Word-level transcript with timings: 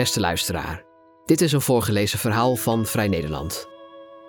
Beste 0.00 0.20
luisteraar, 0.20 0.84
dit 1.24 1.40
is 1.40 1.52
een 1.52 1.60
voorgelezen 1.60 2.18
verhaal 2.18 2.56
van 2.56 2.86
Vrij 2.86 3.08
Nederland. 3.08 3.68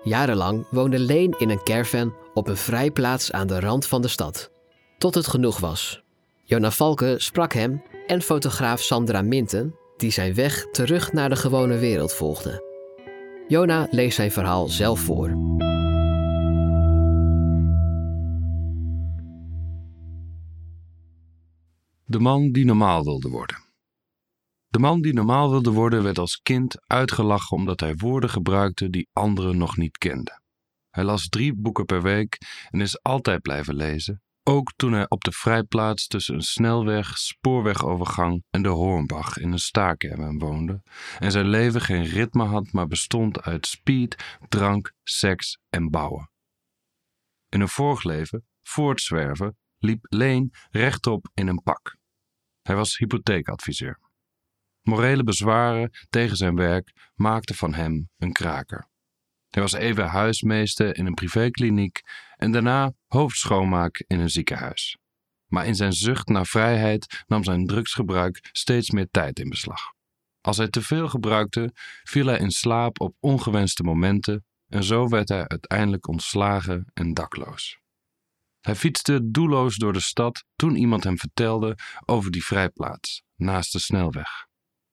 Jarenlang 0.03 0.65
woonde 0.69 0.99
Leen 0.99 1.35
in 1.37 1.49
een 1.49 1.63
caravan 1.63 2.13
op 2.33 2.47
een 2.47 2.57
vrijplaats 2.57 3.31
aan 3.31 3.47
de 3.47 3.59
rand 3.59 3.85
van 3.85 4.01
de 4.01 4.07
stad. 4.07 4.51
Tot 4.97 5.15
het 5.15 5.27
genoeg 5.27 5.59
was. 5.59 6.03
Jona 6.43 6.71
Valke 6.71 7.15
sprak 7.17 7.53
hem 7.53 7.83
en 8.07 8.21
fotograaf 8.21 8.81
Sandra 8.81 9.21
Minten, 9.21 9.75
die 9.97 10.11
zijn 10.11 10.33
weg 10.33 10.65
terug 10.71 11.13
naar 11.13 11.29
de 11.29 11.35
gewone 11.35 11.77
wereld 11.77 12.13
volgde. 12.13 12.63
Jona 13.47 13.87
leest 13.91 14.15
zijn 14.15 14.31
verhaal 14.31 14.67
zelf 14.67 14.99
voor. 14.99 15.29
De 22.05 22.19
man 22.19 22.51
die 22.51 22.65
normaal 22.65 23.03
wilde 23.03 23.29
worden. 23.29 23.70
De 24.71 24.79
man 24.79 25.01
die 25.01 25.13
normaal 25.13 25.49
wilde 25.49 25.71
worden 25.71 26.03
werd 26.03 26.17
als 26.17 26.39
kind 26.41 26.75
uitgelachen 26.87 27.57
omdat 27.57 27.79
hij 27.79 27.95
woorden 27.95 28.29
gebruikte 28.29 28.89
die 28.89 29.09
anderen 29.13 29.57
nog 29.57 29.77
niet 29.77 29.97
kenden. 29.97 30.41
Hij 30.89 31.03
las 31.03 31.29
drie 31.29 31.55
boeken 31.55 31.85
per 31.85 32.01
week 32.01 32.37
en 32.69 32.81
is 32.81 33.01
altijd 33.01 33.41
blijven 33.41 33.75
lezen, 33.75 34.21
ook 34.43 34.73
toen 34.75 34.93
hij 34.93 35.09
op 35.09 35.23
de 35.23 35.31
vrijplaats 35.31 36.07
tussen 36.07 36.35
een 36.35 36.41
snelweg, 36.41 37.17
spoorwegovergang 37.17 38.43
en 38.49 38.61
de 38.61 38.69
Hoornbach 38.69 39.37
in 39.37 39.51
een 39.51 39.59
staakerven 39.59 40.39
woonde 40.39 40.81
en 41.19 41.31
zijn 41.31 41.47
leven 41.47 41.81
geen 41.81 42.05
ritme 42.05 42.43
had, 42.43 42.71
maar 42.71 42.87
bestond 42.87 43.41
uit 43.41 43.67
speed, 43.67 44.37
drank, 44.49 44.93
seks 45.03 45.57
en 45.69 45.89
bouwen. 45.89 46.31
In 47.49 47.61
een 47.61 47.69
vorig 47.69 48.03
leven, 48.03 48.45
voortzwerven, 48.61 49.57
liep 49.77 50.05
Leen 50.09 50.53
rechtop 50.69 51.29
in 51.33 51.47
een 51.47 51.61
pak. 51.63 51.97
Hij 52.61 52.75
was 52.75 52.97
hypotheekadviseur. 52.97 53.99
Morele 54.81 55.23
bezwaren 55.23 55.91
tegen 56.09 56.37
zijn 56.37 56.55
werk 56.55 57.11
maakten 57.15 57.55
van 57.55 57.73
hem 57.73 58.09
een 58.17 58.31
kraker. 58.31 58.89
Hij 59.49 59.61
was 59.61 59.73
even 59.73 60.05
huismeester 60.05 60.97
in 60.97 61.05
een 61.05 61.13
privékliniek 61.13 62.01
en 62.35 62.51
daarna 62.51 62.93
hoofdschoonmaak 63.07 64.03
in 64.07 64.19
een 64.19 64.29
ziekenhuis. 64.29 64.97
Maar 65.47 65.65
in 65.65 65.75
zijn 65.75 65.93
zucht 65.93 66.27
naar 66.27 66.45
vrijheid 66.45 67.23
nam 67.27 67.43
zijn 67.43 67.65
drugsgebruik 67.65 68.49
steeds 68.51 68.89
meer 68.89 69.07
tijd 69.11 69.39
in 69.39 69.49
beslag. 69.49 69.81
Als 70.41 70.57
hij 70.57 70.67
te 70.67 70.81
veel 70.81 71.09
gebruikte, 71.09 71.71
viel 72.03 72.25
hij 72.25 72.37
in 72.37 72.51
slaap 72.51 72.99
op 72.99 73.15
ongewenste 73.19 73.83
momenten 73.83 74.45
en 74.67 74.83
zo 74.83 75.07
werd 75.07 75.29
hij 75.29 75.47
uiteindelijk 75.47 76.07
ontslagen 76.07 76.85
en 76.93 77.13
dakloos. 77.13 77.79
Hij 78.61 78.75
fietste 78.75 79.31
doelloos 79.31 79.75
door 79.75 79.93
de 79.93 79.99
stad 79.99 80.45
toen 80.55 80.75
iemand 80.75 81.03
hem 81.03 81.17
vertelde 81.17 81.77
over 82.05 82.31
die 82.31 82.45
vrijplaats, 82.45 83.23
naast 83.35 83.71
de 83.71 83.79
snelweg. 83.79 84.49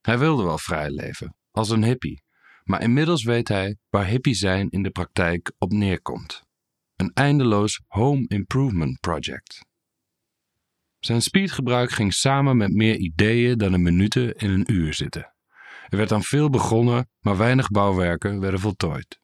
Hij 0.08 0.18
wilde 0.18 0.42
wel 0.42 0.58
vrij 0.58 0.90
leven, 0.90 1.36
als 1.50 1.70
een 1.70 1.84
hippie, 1.84 2.22
maar 2.64 2.82
inmiddels 2.82 3.24
weet 3.24 3.48
hij 3.48 3.76
waar 3.88 4.06
hippie 4.06 4.34
zijn 4.34 4.68
in 4.70 4.82
de 4.82 4.90
praktijk 4.90 5.52
op 5.58 5.72
neerkomt. 5.72 6.42
Een 6.96 7.10
eindeloos 7.14 7.80
home 7.86 8.24
improvement 8.28 9.00
project. 9.00 9.64
Zijn 10.98 11.22
speedgebruik 11.22 11.90
ging 11.90 12.14
samen 12.14 12.56
met 12.56 12.72
meer 12.72 12.96
ideeën 12.96 13.58
dan 13.58 13.72
een 13.72 13.82
minuten 13.82 14.34
in 14.34 14.50
een 14.50 14.72
uur 14.72 14.94
zitten. 14.94 15.34
Er 15.88 15.96
werd 15.96 16.12
aan 16.12 16.22
veel 16.22 16.50
begonnen, 16.50 17.08
maar 17.20 17.36
weinig 17.36 17.68
bouwwerken 17.68 18.40
werden 18.40 18.60
voltooid. 18.60 19.20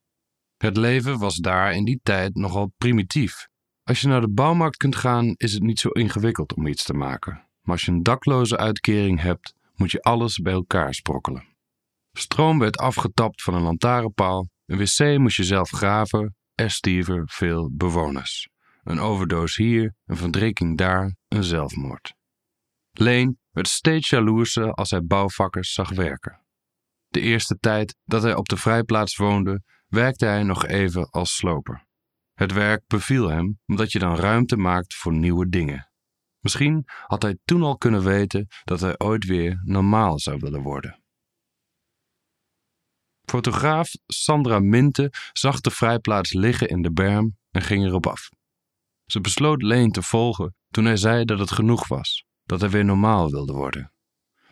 Het 0.56 0.76
leven 0.76 1.18
was 1.18 1.36
daar 1.36 1.74
in 1.74 1.84
die 1.84 2.00
tijd 2.02 2.34
nogal 2.34 2.72
primitief. 2.76 3.48
Als 3.82 4.00
je 4.00 4.08
naar 4.08 4.20
de 4.20 4.32
bouwmarkt 4.32 4.76
kunt 4.76 4.96
gaan, 4.96 5.34
is 5.36 5.52
het 5.52 5.62
niet 5.62 5.80
zo 5.80 5.88
ingewikkeld 5.88 6.54
om 6.54 6.66
iets 6.66 6.84
te 6.84 6.94
maken. 6.94 7.32
Maar 7.32 7.74
als 7.74 7.84
je 7.84 7.92
een 7.92 8.02
dakloze 8.02 8.56
uitkering 8.56 9.20
hebt, 9.20 9.54
moet 9.74 9.90
je 9.90 10.02
alles 10.02 10.38
bij 10.38 10.52
elkaar 10.52 10.94
sprokkelen. 10.94 11.56
Stroom 12.12 12.58
werd 12.58 12.76
afgetapt 12.76 13.42
van 13.42 13.54
een 13.54 13.62
lantaarnpaal, 13.62 14.48
een 14.66 14.78
wc 14.78 15.18
moest 15.18 15.36
je 15.36 15.44
zelf 15.44 15.70
graven, 15.70 16.36
er 16.54 16.70
stierven 16.70 17.28
veel 17.28 17.70
bewoners. 17.72 18.48
Een 18.82 18.98
overdoos 18.98 19.56
hier, 19.56 19.94
een 20.04 20.16
verdrinking 20.16 20.78
daar, 20.78 21.16
een 21.28 21.44
zelfmoord. 21.44 22.14
Leen 22.90 23.38
werd 23.50 23.68
steeds 23.68 24.08
jaloerser 24.08 24.72
als 24.72 24.90
hij 24.90 25.02
bouwvakkers 25.02 25.72
zag 25.72 25.90
werken. 25.90 26.44
De 27.08 27.20
eerste 27.20 27.58
tijd 27.58 27.96
dat 28.04 28.22
hij 28.22 28.34
op 28.34 28.48
de 28.48 28.56
vrijplaats 28.56 29.16
woonde, 29.16 29.62
werkte 29.86 30.26
hij 30.26 30.42
nog 30.42 30.66
even 30.66 31.10
als 31.10 31.36
sloper. 31.36 31.86
Het 32.34 32.52
werk 32.52 32.86
beviel 32.86 33.28
hem 33.28 33.58
omdat 33.66 33.92
je 33.92 33.98
dan 33.98 34.16
ruimte 34.16 34.56
maakt 34.56 34.94
voor 34.94 35.12
nieuwe 35.12 35.48
dingen. 35.48 35.92
Misschien 36.44 36.84
had 37.06 37.22
hij 37.22 37.38
toen 37.44 37.62
al 37.62 37.76
kunnen 37.76 38.02
weten 38.02 38.46
dat 38.64 38.80
hij 38.80 38.98
ooit 38.98 39.24
weer 39.24 39.60
normaal 39.62 40.18
zou 40.18 40.38
willen 40.38 40.62
worden. 40.62 41.02
Fotograaf 43.22 43.90
Sandra 44.06 44.58
Minte 44.58 45.12
zag 45.32 45.60
de 45.60 45.70
vrijplaats 45.70 46.32
liggen 46.32 46.68
in 46.68 46.82
de 46.82 46.92
berm 46.92 47.36
en 47.50 47.62
ging 47.62 47.84
erop 47.84 48.06
af. 48.06 48.28
Ze 49.04 49.20
besloot 49.20 49.62
Leen 49.62 49.90
te 49.90 50.02
volgen 50.02 50.54
toen 50.70 50.84
hij 50.84 50.96
zei 50.96 51.24
dat 51.24 51.38
het 51.38 51.50
genoeg 51.50 51.88
was, 51.88 52.24
dat 52.42 52.60
hij 52.60 52.70
weer 52.70 52.84
normaal 52.84 53.30
wilde 53.30 53.52
worden. 53.52 53.92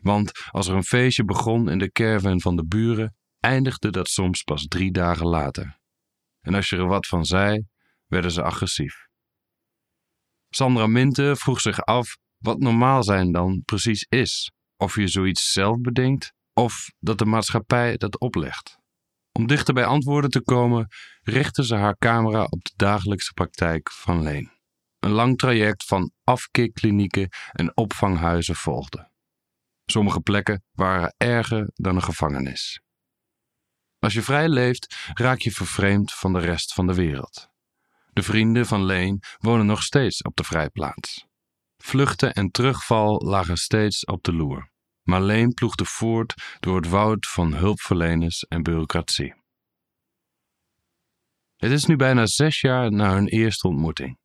Want 0.00 0.32
als 0.50 0.68
er 0.68 0.74
een 0.74 0.84
feestje 0.84 1.24
begon 1.24 1.68
in 1.68 1.78
de 1.78 1.90
caravan 1.90 2.40
van 2.40 2.56
de 2.56 2.64
buren, 2.64 3.16
eindigde 3.40 3.90
dat 3.90 4.08
soms 4.08 4.42
pas 4.42 4.66
drie 4.66 4.92
dagen 4.92 5.26
later. 5.26 5.78
En 6.40 6.54
als 6.54 6.68
je 6.68 6.76
er 6.76 6.86
wat 6.86 7.06
van 7.06 7.24
zei, 7.24 7.66
werden 8.06 8.30
ze 8.30 8.42
agressief. 8.42 9.10
Sandra 10.54 10.86
Minte 10.86 11.36
vroeg 11.36 11.60
zich 11.60 11.80
af 11.84 12.16
wat 12.38 12.58
normaal 12.58 13.02
zijn 13.02 13.32
dan 13.32 13.62
precies 13.64 14.06
is. 14.08 14.52
Of 14.76 14.94
je 14.94 15.08
zoiets 15.08 15.52
zelf 15.52 15.80
bedenkt 15.80 16.32
of 16.52 16.90
dat 16.98 17.18
de 17.18 17.24
maatschappij 17.24 17.96
dat 17.96 18.18
oplegt. 18.18 18.76
Om 19.32 19.46
dichter 19.46 19.74
bij 19.74 19.84
antwoorden 19.84 20.30
te 20.30 20.42
komen, 20.42 20.88
richtte 21.22 21.64
ze 21.64 21.74
haar 21.74 21.96
camera 21.96 22.44
op 22.44 22.64
de 22.64 22.72
dagelijkse 22.76 23.32
praktijk 23.32 23.90
van 23.90 24.22
Leen. 24.22 24.50
Een 24.98 25.10
lang 25.10 25.38
traject 25.38 25.84
van 25.84 26.12
afkikklinieken 26.24 27.28
en 27.52 27.76
opvanghuizen 27.76 28.56
volgde. 28.56 29.10
Sommige 29.84 30.20
plekken 30.20 30.64
waren 30.72 31.14
erger 31.16 31.70
dan 31.74 31.96
een 31.96 32.02
gevangenis. 32.02 32.80
Als 33.98 34.12
je 34.12 34.22
vrij 34.22 34.48
leeft, 34.48 35.10
raak 35.14 35.38
je 35.38 35.50
vervreemd 35.50 36.12
van 36.12 36.32
de 36.32 36.38
rest 36.38 36.74
van 36.74 36.86
de 36.86 36.94
wereld. 36.94 37.51
De 38.12 38.22
vrienden 38.22 38.66
van 38.66 38.84
Leen 38.84 39.20
wonen 39.38 39.66
nog 39.66 39.82
steeds 39.82 40.22
op 40.22 40.36
de 40.36 40.44
vrijplaats. 40.44 41.26
Vluchten 41.76 42.32
en 42.32 42.50
terugval 42.50 43.20
lagen 43.24 43.56
steeds 43.56 44.04
op 44.04 44.22
de 44.22 44.32
loer. 44.32 44.70
Maar 45.02 45.22
Leen 45.22 45.54
ploegde 45.54 45.84
voort 45.84 46.34
door 46.60 46.76
het 46.76 46.88
woud 46.88 47.26
van 47.26 47.54
hulpverleners 47.54 48.46
en 48.48 48.62
bureaucratie. 48.62 49.34
Het 51.56 51.70
is 51.70 51.84
nu 51.84 51.96
bijna 51.96 52.26
zes 52.26 52.60
jaar 52.60 52.92
na 52.92 53.14
hun 53.14 53.28
eerste 53.28 53.68
ontmoeting. 53.68 54.18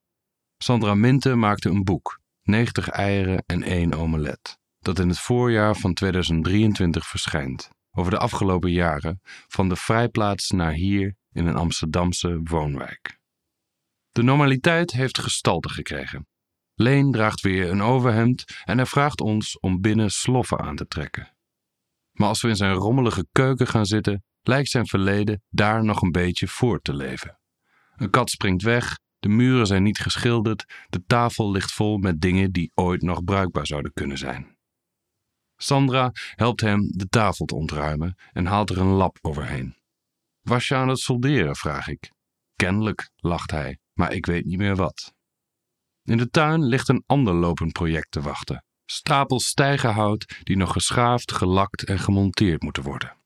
Sandra 0.58 0.94
Minte 0.94 1.36
maakte 1.36 1.70
een 1.70 1.84
boek, 1.84 2.20
90 2.42 2.90
eieren 2.90 3.44
en 3.46 3.64
één 3.64 3.94
omelet, 3.94 4.58
dat 4.80 5.00
in 5.00 5.10
het 5.10 5.20
voorjaar 5.20 5.76
van 5.76 5.94
2023 5.94 7.08
verschijnt, 7.08 7.70
over 7.92 8.12
de 8.12 8.18
afgelopen 8.18 8.72
jaren 8.72 9.22
van 9.48 9.70
de 9.70 9.76
vrijplaats 9.76 10.50
naar 10.50 10.74
hier 10.74 11.16
in 11.32 11.46
een 11.46 11.56
Amsterdamse 11.56 12.40
woonwijk. 12.44 13.17
De 14.18 14.24
normaliteit 14.24 14.92
heeft 14.92 15.20
gestalte 15.20 15.70
gekregen. 15.70 16.28
Leen 16.74 17.12
draagt 17.12 17.42
weer 17.42 17.72
een 17.72 17.82
overhemd 17.82 18.44
en 18.64 18.78
hij 18.78 18.86
vraagt 18.86 19.22
ons 19.22 19.60
om 19.60 19.82
binnen 19.82 20.10
sloffen 20.10 20.60
aan 20.60 20.76
te 20.76 20.88
trekken. 20.88 21.38
Maar 22.12 22.28
als 22.28 22.42
we 22.42 22.48
in 22.48 22.56
zijn 22.56 22.74
rommelige 22.74 23.28
keuken 23.32 23.68
gaan 23.68 23.86
zitten, 23.86 24.24
lijkt 24.42 24.70
zijn 24.70 24.88
verleden 24.88 25.42
daar 25.50 25.84
nog 25.84 26.02
een 26.02 26.12
beetje 26.12 26.48
voor 26.48 26.80
te 26.82 26.94
leven. 26.94 27.40
Een 27.96 28.10
kat 28.10 28.30
springt 28.30 28.64
weg, 28.64 29.00
de 29.20 29.30
muren 29.30 29.68
zijn 29.68 29.84
niet 29.84 30.00
geschilderd, 30.00 30.66
de 30.88 31.04
tafel 31.08 31.52
ligt 31.52 31.72
vol 31.72 31.98
met 31.98 32.22
dingen 32.22 32.52
die 32.52 32.72
ooit 32.74 33.02
nog 33.02 33.24
bruikbaar 33.24 33.68
zouden 33.68 33.94
kunnen 33.94 34.18
zijn. 34.18 34.58
Sandra 35.56 36.12
helpt 36.36 36.62
hem 36.62 36.88
de 36.92 37.08
tafel 37.08 37.46
te 37.46 37.56
ontruimen 37.56 38.16
en 38.32 38.46
haalt 38.46 38.70
er 38.70 38.78
een 38.78 38.94
lap 38.94 39.18
overheen. 39.22 39.76
Was 40.42 40.68
je 40.68 40.76
aan 40.76 40.88
het 40.88 41.00
solderen? 41.00 41.56
vraag 41.56 41.88
ik. 41.88 42.12
Kennelijk, 42.56 43.10
lacht 43.16 43.52
hij 43.52 43.78
maar 43.98 44.14
ik 44.14 44.26
weet 44.26 44.46
niet 44.46 44.58
meer 44.58 44.76
wat. 44.76 45.14
In 46.04 46.18
de 46.18 46.30
tuin 46.30 46.64
ligt 46.64 46.90
een 46.90 47.04
ander 47.06 47.34
lopend 47.34 47.72
project 47.72 48.12
te 48.12 48.22
wachten. 48.22 48.64
Stapels 48.86 49.46
stijgerhout 49.46 50.40
die 50.44 50.58
nog 50.58 50.72
geschaafd, 50.72 51.32
gelakt 51.32 51.84
en 51.84 52.00
gemonteerd 52.00 52.62
moeten 52.64 52.84
worden. 52.84 53.18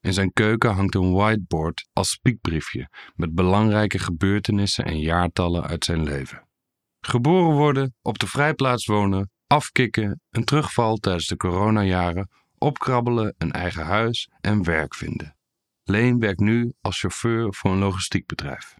In 0.00 0.12
zijn 0.12 0.32
keuken 0.32 0.74
hangt 0.74 0.94
een 0.94 1.12
whiteboard 1.12 1.88
als 1.92 2.10
spiekbriefje 2.10 2.88
met 3.14 3.34
belangrijke 3.34 3.98
gebeurtenissen 3.98 4.84
en 4.84 5.00
jaartallen 5.00 5.64
uit 5.64 5.84
zijn 5.84 6.02
leven. 6.02 6.48
Geboren 7.00 7.56
worden, 7.56 7.94
op 8.02 8.18
de 8.18 8.26
vrijplaats 8.26 8.86
wonen, 8.86 9.30
afkicken, 9.46 10.20
een 10.30 10.44
terugval 10.44 10.96
tijdens 10.96 11.26
de 11.26 11.36
coronajaren, 11.36 12.30
opkrabbelen, 12.58 13.34
een 13.38 13.52
eigen 13.52 13.84
huis 13.84 14.30
en 14.40 14.64
werk 14.64 14.94
vinden. 14.94 15.36
Leen 15.82 16.18
werkt 16.18 16.40
nu 16.40 16.72
als 16.80 16.98
chauffeur 16.98 17.54
voor 17.54 17.70
een 17.70 17.78
logistiekbedrijf. 17.78 18.74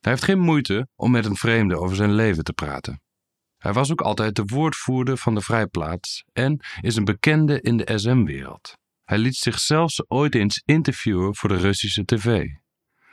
Hij 0.00 0.12
heeft 0.12 0.24
geen 0.24 0.38
moeite 0.38 0.88
om 0.94 1.10
met 1.10 1.24
een 1.24 1.36
vreemde 1.36 1.78
over 1.78 1.96
zijn 1.96 2.12
leven 2.12 2.44
te 2.44 2.52
praten. 2.52 3.02
Hij 3.58 3.72
was 3.72 3.90
ook 3.90 4.00
altijd 4.00 4.36
de 4.36 4.44
woordvoerder 4.44 5.16
van 5.16 5.34
de 5.34 5.40
vrijplaats 5.40 6.24
en 6.32 6.64
is 6.80 6.96
een 6.96 7.04
bekende 7.04 7.60
in 7.60 7.76
de 7.76 7.98
SM-wereld. 7.98 8.78
Hij 9.04 9.18
liet 9.18 9.36
zichzelf 9.36 9.92
ooit 10.08 10.34
eens 10.34 10.62
interviewen 10.64 11.36
voor 11.36 11.48
de 11.48 11.56
Russische 11.56 12.04
tv. 12.04 12.46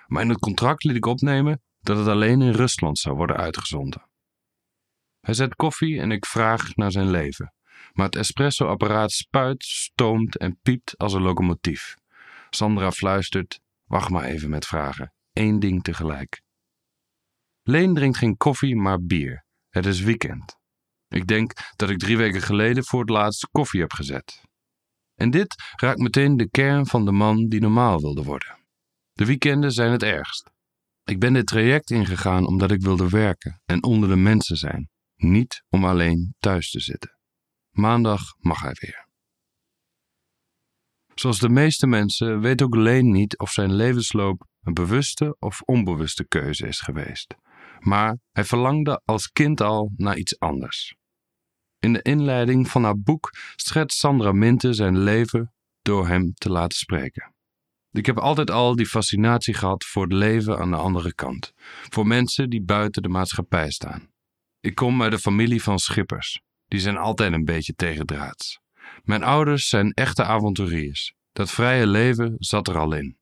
Maar 0.05 0.23
in 0.23 0.29
het 0.29 0.39
contract 0.39 0.83
liet 0.83 0.95
ik 0.95 1.05
opnemen 1.05 1.61
dat 1.79 1.97
het 1.97 2.07
alleen 2.07 2.41
in 2.41 2.51
Rusland 2.51 2.99
zou 2.99 3.15
worden 3.15 3.37
uitgezonden. 3.37 4.09
Hij 5.19 5.33
zet 5.33 5.55
koffie 5.55 5.99
en 5.99 6.11
ik 6.11 6.25
vraag 6.25 6.75
naar 6.75 6.91
zijn 6.91 7.09
leven. 7.09 7.53
Maar 7.93 8.05
het 8.05 8.15
espresso-apparaat 8.15 9.11
spuit, 9.11 9.63
stoomt 9.63 10.37
en 10.37 10.59
piept 10.61 10.97
als 10.97 11.13
een 11.13 11.21
locomotief. 11.21 11.95
Sandra 12.49 12.91
fluistert: 12.91 13.59
Wacht 13.85 14.09
maar 14.09 14.23
even 14.23 14.49
met 14.49 14.65
vragen. 14.65 15.13
Eén 15.33 15.59
ding 15.59 15.83
tegelijk. 15.83 16.41
Leen 17.67 17.93
drinkt 17.93 18.17
geen 18.17 18.37
koffie, 18.37 18.75
maar 18.75 19.03
bier. 19.03 19.45
Het 19.69 19.85
is 19.85 20.01
weekend. 20.01 20.55
Ik 21.07 21.27
denk 21.27 21.53
dat 21.75 21.89
ik 21.89 21.97
drie 21.97 22.17
weken 22.17 22.41
geleden 22.41 22.85
voor 22.85 22.99
het 22.99 23.09
laatst 23.09 23.47
koffie 23.51 23.81
heb 23.81 23.91
gezet. 23.93 24.41
En 25.15 25.29
dit 25.29 25.55
raakt 25.75 25.99
meteen 25.99 26.37
de 26.37 26.49
kern 26.49 26.85
van 26.85 27.05
de 27.05 27.11
man 27.11 27.47
die 27.47 27.59
normaal 27.59 27.99
wilde 27.99 28.23
worden. 28.23 28.57
De 29.13 29.25
weekenden 29.25 29.71
zijn 29.71 29.91
het 29.91 30.03
ergst. 30.03 30.49
Ik 31.03 31.19
ben 31.19 31.33
dit 31.33 31.47
traject 31.47 31.91
ingegaan 31.91 32.47
omdat 32.47 32.71
ik 32.71 32.81
wilde 32.81 33.09
werken 33.09 33.61
en 33.65 33.83
onder 33.83 34.09
de 34.09 34.15
mensen 34.15 34.57
zijn, 34.57 34.89
niet 35.15 35.63
om 35.69 35.85
alleen 35.85 36.35
thuis 36.39 36.71
te 36.71 36.79
zitten. 36.79 37.19
Maandag 37.69 38.21
mag 38.37 38.61
hij 38.61 38.75
weer. 38.79 39.07
Zoals 41.15 41.39
de 41.39 41.49
meeste 41.49 41.87
mensen 41.87 42.39
weet 42.39 42.61
ook 42.61 42.75
Leen 42.75 43.11
niet 43.11 43.37
of 43.37 43.51
zijn 43.51 43.73
levensloop 43.73 44.47
een 44.61 44.73
bewuste 44.73 45.35
of 45.39 45.61
onbewuste 45.61 46.27
keuze 46.27 46.67
is 46.67 46.79
geweest. 46.79 47.35
Maar 47.79 48.17
hij 48.31 48.43
verlangde 48.43 49.01
als 49.05 49.31
kind 49.31 49.61
al 49.61 49.91
naar 49.95 50.17
iets 50.17 50.39
anders. 50.39 50.95
In 51.79 51.93
de 51.93 52.01
inleiding 52.01 52.67
van 52.67 52.83
haar 52.83 52.99
boek 52.99 53.29
schetst 53.55 53.97
Sandra 53.97 54.31
Minte 54.31 54.73
zijn 54.73 54.99
leven 54.99 55.53
door 55.81 56.07
hem 56.07 56.33
te 56.33 56.49
laten 56.49 56.77
spreken. 56.77 57.35
Ik 57.91 58.05
heb 58.05 58.17
altijd 58.17 58.51
al 58.51 58.75
die 58.75 58.85
fascinatie 58.85 59.53
gehad 59.53 59.85
voor 59.85 60.03
het 60.03 60.13
leven 60.13 60.57
aan 60.57 60.69
de 60.69 60.77
andere 60.77 61.13
kant, 61.13 61.53
voor 61.89 62.07
mensen 62.07 62.49
die 62.49 62.63
buiten 62.63 63.01
de 63.01 63.09
maatschappij 63.09 63.71
staan. 63.71 64.09
Ik 64.59 64.75
kom 64.75 65.01
uit 65.01 65.11
de 65.11 65.19
familie 65.19 65.63
van 65.63 65.79
schippers, 65.79 66.41
die 66.65 66.79
zijn 66.79 66.97
altijd 66.97 67.33
een 67.33 67.45
beetje 67.45 67.73
tegendraads. 67.73 68.59
Mijn 69.03 69.23
ouders 69.23 69.67
zijn 69.67 69.91
echte 69.91 70.23
avonturiers. 70.23 71.13
Dat 71.31 71.51
vrije 71.51 71.87
leven 71.87 72.35
zat 72.37 72.67
er 72.67 72.77
al 72.77 72.93
in. 72.93 73.17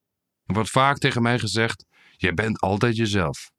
Er 0.46 0.54
wordt 0.54 0.70
vaak 0.70 0.98
tegen 0.98 1.22
mij 1.22 1.40
gezegd: 1.40 1.86
jij 2.12 2.34
bent 2.34 2.60
altijd 2.60 2.96
jezelf. 2.96 3.52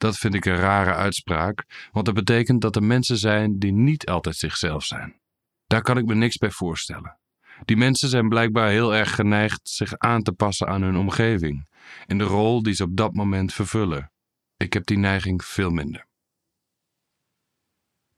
Dat 0.00 0.18
vind 0.18 0.34
ik 0.34 0.44
een 0.44 0.56
rare 0.56 0.94
uitspraak, 0.94 1.88
want 1.92 2.06
dat 2.06 2.14
betekent 2.14 2.60
dat 2.60 2.76
er 2.76 2.82
mensen 2.82 3.18
zijn 3.18 3.58
die 3.58 3.72
niet 3.72 4.06
altijd 4.06 4.36
zichzelf 4.36 4.84
zijn. 4.84 5.20
Daar 5.66 5.82
kan 5.82 5.98
ik 5.98 6.04
me 6.04 6.14
niks 6.14 6.36
bij 6.36 6.50
voorstellen. 6.50 7.18
Die 7.64 7.76
mensen 7.76 8.08
zijn 8.08 8.28
blijkbaar 8.28 8.70
heel 8.70 8.94
erg 8.94 9.14
geneigd 9.14 9.68
zich 9.68 9.98
aan 9.98 10.22
te 10.22 10.32
passen 10.32 10.68
aan 10.68 10.82
hun 10.82 10.96
omgeving, 10.96 11.68
in 12.06 12.18
de 12.18 12.24
rol 12.24 12.62
die 12.62 12.74
ze 12.74 12.82
op 12.82 12.96
dat 12.96 13.14
moment 13.14 13.52
vervullen. 13.52 14.12
Ik 14.56 14.72
heb 14.72 14.86
die 14.86 14.98
neiging 14.98 15.44
veel 15.44 15.70
minder. 15.70 16.06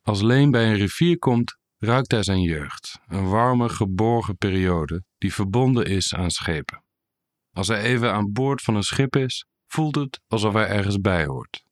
Als 0.02 0.20
Leen 0.22 0.50
bij 0.50 0.70
een 0.70 0.76
rivier 0.76 1.18
komt, 1.18 1.56
ruikt 1.78 2.10
hij 2.10 2.22
zijn 2.22 2.42
jeugd, 2.42 2.98
een 3.06 3.28
warme, 3.28 3.68
geborgen 3.68 4.36
periode 4.36 5.04
die 5.18 5.34
verbonden 5.34 5.86
is 5.86 6.14
aan 6.14 6.30
schepen. 6.30 6.84
Als 7.52 7.68
hij 7.68 7.82
even 7.82 8.12
aan 8.12 8.32
boord 8.32 8.62
van 8.62 8.74
een 8.74 8.82
schip 8.82 9.16
is, 9.16 9.46
voelt 9.66 9.94
het 9.94 10.20
alsof 10.28 10.52
hij 10.52 10.66
ergens 10.66 11.00
bij 11.00 11.26
hoort. 11.26 11.70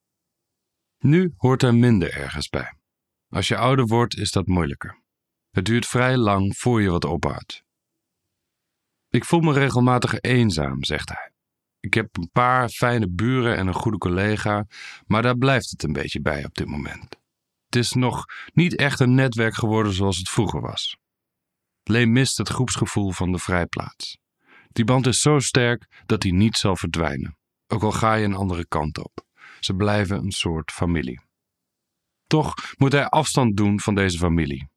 Nu 1.05 1.35
hoort 1.37 1.62
hij 1.62 1.73
minder 1.73 2.12
ergens 2.12 2.49
bij. 2.49 2.75
Als 3.29 3.49
je 3.49 3.56
ouder 3.56 3.87
wordt, 3.87 4.17
is 4.17 4.32
dat 4.32 4.47
moeilijker. 4.47 5.02
Het 5.50 5.64
duurt 5.64 5.87
vrij 5.87 6.17
lang 6.17 6.56
voor 6.56 6.82
je 6.82 6.91
wat 6.91 7.05
ophoudt. 7.05 7.64
Ik 9.08 9.25
voel 9.25 9.41
me 9.41 9.52
regelmatig 9.52 10.20
eenzaam, 10.20 10.85
zegt 10.85 11.08
hij. 11.08 11.32
Ik 11.81 11.94
heb 11.94 12.17
een 12.17 12.31
paar 12.32 12.69
fijne 12.69 13.08
buren 13.11 13.56
en 13.56 13.67
een 13.67 13.75
goede 13.75 13.99
collega, 13.99 14.67
maar 15.06 15.23
daar 15.23 15.37
blijft 15.37 15.70
het 15.70 15.82
een 15.82 15.93
beetje 15.93 16.20
bij 16.20 16.44
op 16.44 16.55
dit 16.55 16.67
moment. 16.67 17.17
Het 17.64 17.76
is 17.76 17.93
nog 17.93 18.25
niet 18.53 18.76
echt 18.76 19.00
een 19.00 19.14
netwerk 19.14 19.55
geworden 19.55 19.93
zoals 19.93 20.17
het 20.17 20.29
vroeger 20.29 20.61
was. 20.61 20.96
Leen 21.82 22.12
mist 22.12 22.37
het 22.37 22.49
groepsgevoel 22.49 23.11
van 23.11 23.32
de 23.32 23.38
vrijplaats. 23.38 24.19
Die 24.69 24.85
band 24.85 25.06
is 25.06 25.20
zo 25.20 25.38
sterk 25.38 26.03
dat 26.06 26.20
die 26.20 26.35
niet 26.35 26.56
zal 26.56 26.76
verdwijnen, 26.76 27.37
ook 27.67 27.82
al 27.82 27.93
ga 27.93 28.14
je 28.14 28.25
een 28.25 28.35
andere 28.35 28.67
kant 28.67 28.99
op. 28.99 29.29
Ze 29.61 29.75
blijven 29.75 30.19
een 30.19 30.31
soort 30.31 30.71
familie. 30.71 31.21
Toch 32.27 32.55
moet 32.77 32.93
hij 32.93 33.07
afstand 33.07 33.57
doen 33.57 33.81
van 33.81 33.95
deze 33.95 34.19
familie. 34.19 34.69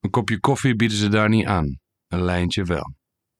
Een 0.00 0.10
kopje 0.10 0.40
koffie 0.40 0.76
bieden 0.76 0.96
ze 0.96 1.08
daar 1.08 1.28
niet 1.28 1.46
aan, 1.46 1.78
een 2.06 2.22
lijntje 2.22 2.64
wel. 2.64 2.94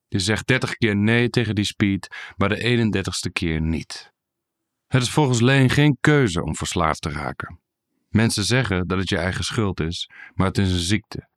Je 0.09 0.19
zegt 0.19 0.47
dertig 0.47 0.75
keer 0.75 0.97
nee 0.97 1.29
tegen 1.29 1.55
die 1.55 1.65
speed, 1.65 2.33
maar 2.37 2.49
de 2.49 2.61
31ste 2.63 3.33
keer 3.33 3.61
niet. 3.61 4.13
Het 4.87 5.03
is 5.03 5.11
volgens 5.11 5.41
Leen 5.41 5.71
geen 5.71 5.97
keuze 6.01 6.43
om 6.43 6.55
verslaafd 6.55 7.01
te 7.01 7.11
raken. 7.11 7.61
Mensen 8.09 8.45
zeggen 8.45 8.87
dat 8.87 8.99
het 8.99 9.09
je 9.09 9.19
eigen 9.19 9.45
schuld 9.45 9.81
is, 9.81 10.11
maar 10.35 10.47
het 10.47 10.59
is 10.59 10.73
een 10.73 10.79
ziekte. 10.79 11.29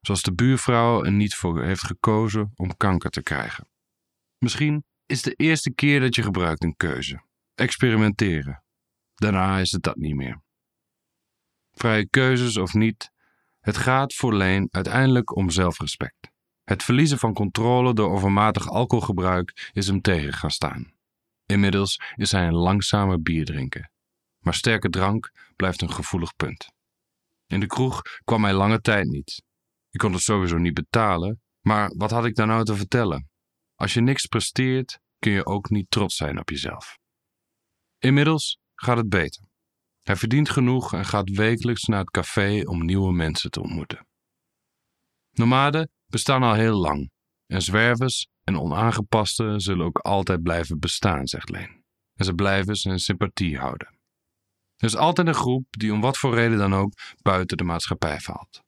Zoals 0.00 0.22
de 0.22 0.34
buurvrouw 0.34 1.04
er 1.04 1.12
niet 1.12 1.34
voor 1.34 1.62
heeft 1.62 1.86
gekozen 1.86 2.52
om 2.54 2.76
kanker 2.76 3.10
te 3.10 3.22
krijgen. 3.22 3.68
Misschien 4.38 4.84
is 5.06 5.22
de 5.22 5.32
eerste 5.32 5.74
keer 5.74 6.00
dat 6.00 6.14
je 6.14 6.22
gebruikt 6.22 6.64
een 6.64 6.76
keuze. 6.76 7.22
Experimenteren. 7.54 8.64
Daarna 9.16 9.58
is 9.58 9.72
het 9.72 9.82
dat 9.82 9.96
niet 9.96 10.14
meer. 10.14 10.42
Vrije 11.72 12.08
keuzes 12.08 12.56
of 12.56 12.74
niet, 12.74 13.10
het 13.60 13.76
gaat 13.76 14.14
voor 14.14 14.34
Leen 14.34 14.68
uiteindelijk 14.70 15.36
om 15.36 15.50
zelfrespect. 15.50 16.30
Het 16.64 16.82
verliezen 16.82 17.18
van 17.18 17.34
controle 17.34 17.94
door 17.94 18.10
overmatig 18.10 18.68
alcoholgebruik 18.68 19.70
is 19.72 19.86
hem 19.86 20.00
tegen 20.00 20.32
gaan 20.32 20.50
staan. 20.50 20.92
Inmiddels 21.46 22.00
is 22.14 22.32
hij 22.32 22.46
een 22.46 22.54
langzamer 22.54 23.22
bier 23.22 23.44
drinken. 23.44 23.90
Maar 24.38 24.54
sterke 24.54 24.88
drank 24.88 25.32
blijft 25.56 25.82
een 25.82 25.92
gevoelig 25.92 26.36
punt. 26.36 26.72
In 27.46 27.60
de 27.60 27.66
kroeg 27.66 28.02
kwam 28.24 28.44
hij 28.44 28.52
lange 28.52 28.80
tijd 28.80 29.06
niet. 29.06 29.42
Ik 29.90 29.98
kon 30.00 30.12
het 30.12 30.22
sowieso 30.22 30.58
niet 30.58 30.74
betalen, 30.74 31.40
maar 31.60 31.92
wat 31.96 32.10
had 32.10 32.24
ik 32.24 32.34
daar 32.34 32.46
nou 32.46 32.64
te 32.64 32.76
vertellen? 32.76 33.28
Als 33.74 33.94
je 33.94 34.00
niks 34.00 34.26
presteert, 34.26 34.98
kun 35.18 35.32
je 35.32 35.46
ook 35.46 35.70
niet 35.70 35.90
trots 35.90 36.16
zijn 36.16 36.38
op 36.38 36.48
jezelf. 36.48 36.98
Inmiddels 37.98 38.58
gaat 38.76 38.96
het 38.96 39.08
beter. 39.08 39.42
Hij 40.02 40.16
verdient 40.16 40.50
genoeg 40.50 40.92
en 40.92 41.04
gaat 41.04 41.30
wekelijks 41.30 41.84
naar 41.84 42.00
het 42.00 42.10
café 42.10 42.62
om 42.64 42.84
nieuwe 42.84 43.12
mensen 43.12 43.50
te 43.50 43.60
ontmoeten. 43.60 44.06
Nomaden 45.30 45.90
bestaan 46.06 46.42
al 46.42 46.54
heel 46.54 46.76
lang 46.76 47.10
en 47.46 47.62
zwervers 47.62 48.28
en 48.42 48.60
onaangepasten 48.60 49.60
zullen 49.60 49.86
ook 49.86 49.98
altijd 49.98 50.42
blijven 50.42 50.78
bestaan, 50.78 51.26
zegt 51.26 51.50
Leen. 51.50 51.84
En 52.14 52.24
ze 52.24 52.34
blijven 52.34 52.76
zijn 52.76 52.98
sympathie 52.98 53.58
houden. 53.58 53.98
Er 54.76 54.86
is 54.86 54.96
altijd 54.96 55.26
een 55.26 55.34
groep 55.34 55.66
die 55.70 55.92
om 55.92 56.00
wat 56.00 56.18
voor 56.18 56.34
reden 56.34 56.58
dan 56.58 56.74
ook 56.74 56.92
buiten 57.22 57.56
de 57.56 57.64
maatschappij 57.64 58.20
valt. 58.20 58.62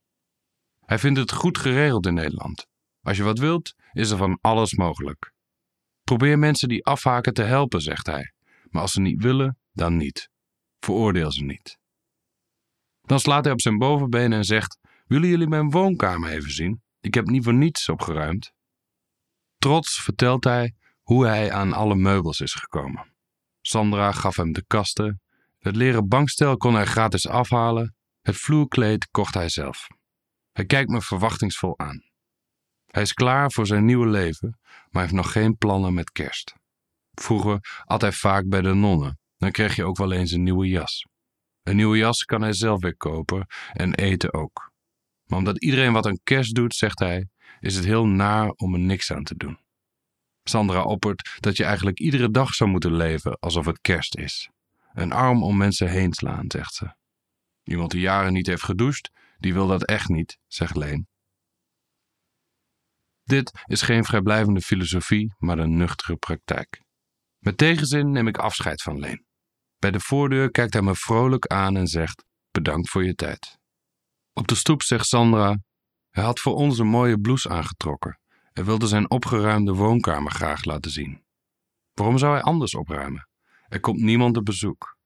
Hij 0.84 0.98
vindt 0.98 1.18
het 1.18 1.32
goed 1.32 1.58
geregeld 1.58 2.06
in 2.06 2.14
Nederland. 2.14 2.66
Als 3.00 3.16
je 3.16 3.22
wat 3.22 3.38
wilt, 3.38 3.74
is 3.92 4.10
er 4.10 4.16
van 4.16 4.38
alles 4.40 4.74
mogelijk. 4.74 5.32
Probeer 6.02 6.38
mensen 6.38 6.68
die 6.68 6.84
afhaken 6.84 7.34
te 7.34 7.42
helpen, 7.42 7.80
zegt 7.80 8.06
hij. 8.06 8.32
Maar 8.68 8.82
als 8.82 8.92
ze 8.92 9.00
niet 9.00 9.22
willen, 9.22 9.58
dan 9.78 9.96
niet. 9.96 10.30
Veroordeel 10.80 11.32
ze 11.32 11.44
niet. 11.44 11.78
Dan 13.00 13.20
slaat 13.20 13.44
hij 13.44 13.52
op 13.52 13.60
zijn 13.60 13.78
bovenbenen 13.78 14.38
en 14.38 14.44
zegt: 14.44 14.78
Willen 15.06 15.28
jullie 15.28 15.48
mijn 15.48 15.70
woonkamer 15.70 16.30
even 16.30 16.50
zien? 16.50 16.82
Ik 17.00 17.14
heb 17.14 17.26
niet 17.26 17.44
voor 17.44 17.54
niets 17.54 17.88
opgeruimd. 17.88 18.52
Trots 19.56 20.02
vertelt 20.02 20.44
hij 20.44 20.74
hoe 21.02 21.26
hij 21.26 21.52
aan 21.52 21.72
alle 21.72 21.94
meubels 21.94 22.40
is 22.40 22.54
gekomen. 22.54 23.14
Sandra 23.60 24.12
gaf 24.12 24.36
hem 24.36 24.52
de 24.52 24.64
kasten. 24.66 25.20
Het 25.58 25.76
leren 25.76 26.08
bankstel 26.08 26.56
kon 26.56 26.74
hij 26.74 26.86
gratis 26.86 27.28
afhalen. 27.28 27.96
Het 28.20 28.36
vloerkleed 28.36 29.08
kocht 29.10 29.34
hij 29.34 29.48
zelf. 29.48 29.86
Hij 30.52 30.64
kijkt 30.64 30.90
me 30.90 31.02
verwachtingsvol 31.02 31.78
aan. 31.78 32.02
Hij 32.86 33.02
is 33.02 33.12
klaar 33.12 33.52
voor 33.52 33.66
zijn 33.66 33.84
nieuwe 33.84 34.06
leven, 34.06 34.58
maar 34.90 35.02
heeft 35.02 35.14
nog 35.14 35.32
geen 35.32 35.56
plannen 35.56 35.94
met 35.94 36.10
kerst. 36.10 36.54
Vroeger 37.12 37.82
at 37.84 38.00
hij 38.00 38.12
vaak 38.12 38.48
bij 38.48 38.60
de 38.60 38.74
nonnen, 38.74 39.18
dan 39.38 39.50
kreeg 39.50 39.76
je 39.76 39.84
ook 39.84 39.96
wel 39.96 40.12
eens 40.12 40.32
een 40.32 40.42
nieuwe 40.42 40.68
jas. 40.68 41.06
Een 41.62 41.76
nieuwe 41.76 41.96
jas 41.96 42.24
kan 42.24 42.42
hij 42.42 42.52
zelf 42.52 42.80
weer 42.80 42.96
kopen 42.96 43.46
en 43.72 43.94
eten 43.94 44.32
ook. 44.32 44.72
Maar 45.24 45.38
omdat 45.38 45.62
iedereen 45.62 45.92
wat 45.92 46.06
aan 46.06 46.20
kerst 46.22 46.54
doet, 46.54 46.74
zegt 46.74 46.98
hij, 46.98 47.28
is 47.60 47.74
het 47.76 47.84
heel 47.84 48.06
naar 48.06 48.50
om 48.50 48.74
er 48.74 48.80
niks 48.80 49.12
aan 49.12 49.24
te 49.24 49.36
doen. 49.36 49.58
Sandra 50.42 50.82
oppert 50.82 51.36
dat 51.40 51.56
je 51.56 51.64
eigenlijk 51.64 51.98
iedere 51.98 52.30
dag 52.30 52.54
zou 52.54 52.70
moeten 52.70 52.94
leven 52.94 53.38
alsof 53.38 53.66
het 53.66 53.80
kerst 53.80 54.16
is. 54.16 54.50
Een 54.92 55.12
arm 55.12 55.42
om 55.42 55.56
mensen 55.56 55.88
heen 55.88 56.12
slaan, 56.12 56.44
zegt 56.48 56.74
ze. 56.74 56.96
Iemand 57.62 57.90
die 57.90 58.00
jaren 58.00 58.32
niet 58.32 58.46
heeft 58.46 58.62
gedoucht, 58.62 59.10
die 59.36 59.52
wil 59.52 59.66
dat 59.66 59.84
echt 59.84 60.08
niet, 60.08 60.38
zegt 60.46 60.76
Leen. 60.76 61.08
Dit 63.22 63.52
is 63.66 63.82
geen 63.82 64.04
vrijblijvende 64.04 64.60
filosofie, 64.60 65.34
maar 65.38 65.58
een 65.58 65.76
nuchtere 65.76 66.16
praktijk. 66.16 66.82
Met 67.38 67.58
tegenzin 67.58 68.10
neem 68.10 68.28
ik 68.28 68.38
afscheid 68.38 68.82
van 68.82 68.98
Leen. 68.98 69.27
Bij 69.78 69.90
de 69.90 70.00
voordeur 70.00 70.50
kijkt 70.50 70.72
hij 70.72 70.82
me 70.82 70.94
vrolijk 70.94 71.46
aan 71.46 71.76
en 71.76 71.86
zegt: 71.86 72.24
Bedankt 72.50 72.88
voor 72.88 73.04
je 73.04 73.14
tijd. 73.14 73.58
Op 74.32 74.48
de 74.48 74.54
stoep 74.54 74.82
zegt 74.82 75.06
Sandra: 75.06 75.58
Hij 76.10 76.24
had 76.24 76.40
voor 76.40 76.54
ons 76.54 76.78
een 76.78 76.86
mooie 76.86 77.20
blouse 77.20 77.48
aangetrokken 77.48 78.20
Hij 78.52 78.64
wilde 78.64 78.86
zijn 78.86 79.10
opgeruimde 79.10 79.72
woonkamer 79.72 80.32
graag 80.32 80.64
laten 80.64 80.90
zien. 80.90 81.24
Waarom 81.92 82.18
zou 82.18 82.32
hij 82.32 82.42
anders 82.42 82.74
opruimen? 82.74 83.28
Er 83.68 83.80
komt 83.80 84.00
niemand 84.00 84.36
op 84.36 84.44
bezoek. 84.44 84.96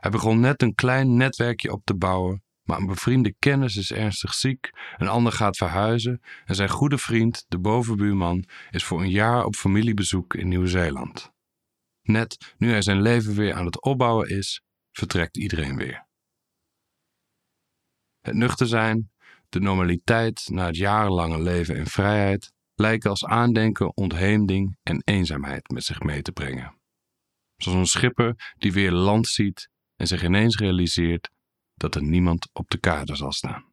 Hij 0.00 0.10
begon 0.10 0.40
net 0.40 0.62
een 0.62 0.74
klein 0.74 1.16
netwerkje 1.16 1.72
op 1.72 1.84
te 1.84 1.94
bouwen, 1.94 2.42
maar 2.62 2.78
een 2.78 2.86
bevriende 2.86 3.34
kennis 3.38 3.76
is 3.76 3.92
ernstig 3.92 4.34
ziek, 4.34 4.70
een 4.96 5.08
ander 5.08 5.32
gaat 5.32 5.56
verhuizen 5.56 6.22
en 6.44 6.54
zijn 6.54 6.68
goede 6.68 6.98
vriend, 6.98 7.44
de 7.48 7.58
bovenbuurman, 7.58 8.44
is 8.70 8.84
voor 8.84 9.00
een 9.00 9.10
jaar 9.10 9.44
op 9.44 9.54
familiebezoek 9.54 10.34
in 10.34 10.48
Nieuw-Zeeland. 10.48 11.32
Net 12.08 12.54
nu 12.58 12.70
hij 12.70 12.82
zijn 12.82 13.02
leven 13.02 13.34
weer 13.34 13.54
aan 13.54 13.64
het 13.64 13.82
opbouwen 13.82 14.28
is, 14.28 14.62
vertrekt 14.92 15.36
iedereen 15.36 15.76
weer. 15.76 16.06
Het 18.20 18.34
nuchter 18.34 18.66
zijn, 18.66 19.10
de 19.48 19.60
normaliteit 19.60 20.48
na 20.50 20.66
het 20.66 20.76
jarenlange 20.76 21.42
leven 21.42 21.76
in 21.76 21.86
vrijheid, 21.86 22.52
lijken 22.74 23.10
als 23.10 23.24
aandenken 23.24 23.96
ontheemding 23.96 24.78
en 24.82 25.02
eenzaamheid 25.04 25.70
met 25.70 25.84
zich 25.84 26.00
mee 26.00 26.22
te 26.22 26.32
brengen. 26.32 26.80
Zoals 27.56 27.78
een 27.78 27.86
schipper 27.86 28.54
die 28.58 28.72
weer 28.72 28.92
land 28.92 29.26
ziet 29.26 29.68
en 29.96 30.06
zich 30.06 30.24
ineens 30.24 30.56
realiseert 30.56 31.30
dat 31.74 31.94
er 31.94 32.02
niemand 32.02 32.48
op 32.52 32.70
de 32.70 32.78
kade 32.78 33.16
zal 33.16 33.32
staan. 33.32 33.72